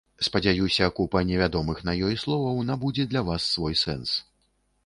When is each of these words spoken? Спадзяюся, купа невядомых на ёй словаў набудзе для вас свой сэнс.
Спадзяюся, 0.27 0.87
купа 0.99 1.21
невядомых 1.31 1.83
на 1.89 1.95
ёй 2.07 2.17
словаў 2.23 2.65
набудзе 2.71 3.09
для 3.13 3.25
вас 3.29 3.47
свой 3.59 3.79
сэнс. 3.87 4.19